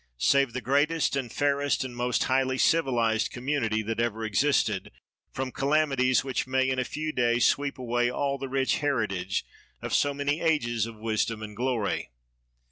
Save 0.17 0.53
the 0.53 0.61
greatest, 0.61 1.15
and 1.15 1.31
fairest, 1.31 1.83
and 1.83 1.95
most 1.95 2.23
highly 2.23 2.57
civi 2.57 2.91
lized 2.91 3.29
community 3.29 3.83
that 3.83 3.99
ever 3.99 4.25
existed, 4.25 4.89
from 5.31 5.51
calami 5.51 5.95
ties 5.95 6.23
which 6.23 6.47
may 6.47 6.67
in 6.67 6.79
a 6.79 6.83
few 6.83 7.11
days 7.11 7.45
sweep 7.45 7.77
away 7.77 8.09
all 8.09 8.39
the 8.39 8.49
rich 8.49 8.77
heritage 8.79 9.45
of 9.79 9.93
so 9.93 10.11
many 10.11 10.39
ages 10.41 10.87
of 10.87 10.97
wisdom 10.97 11.43
and 11.43 11.55
glory. 11.55 12.09